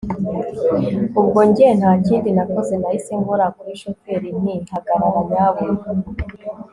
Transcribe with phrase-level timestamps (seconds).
[1.19, 5.81] ubwonjye ntakindi nakoze nahise nkora kuri shoferi nti hagarara nyabuna